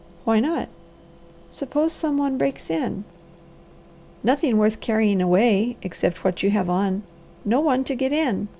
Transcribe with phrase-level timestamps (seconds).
[0.25, 0.67] "Why not?"
[1.51, 3.03] "Suppose some one breaks in!"
[4.23, 7.03] "Nothing worth carrying away, except what you have on.
[7.45, 8.47] No one to get in.